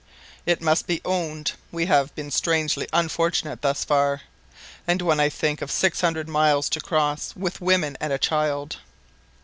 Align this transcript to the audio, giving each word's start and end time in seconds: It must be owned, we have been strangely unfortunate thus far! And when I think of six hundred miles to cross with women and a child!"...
It 0.47 0.63
must 0.63 0.87
be 0.87 0.99
owned, 1.05 1.51
we 1.71 1.85
have 1.85 2.15
been 2.15 2.31
strangely 2.31 2.87
unfortunate 2.91 3.61
thus 3.61 3.83
far! 3.83 4.21
And 4.87 4.99
when 5.03 5.19
I 5.19 5.29
think 5.29 5.61
of 5.61 5.69
six 5.69 6.01
hundred 6.01 6.27
miles 6.27 6.69
to 6.69 6.81
cross 6.81 7.35
with 7.35 7.61
women 7.61 7.97
and 8.01 8.11
a 8.11 8.17
child!"... 8.17 8.77